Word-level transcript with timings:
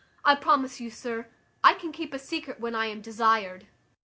I 0.25 0.33
promise 0.33 0.81
you, 0.81 0.89
sir, 0.89 1.27
I 1.63 1.75
can 1.75 1.91
keep 1.91 2.11
a 2.11 2.17
secret 2.17 2.59
when 2.59 2.73
I 2.73 2.87
am 2.87 3.01
desired. 3.01 3.67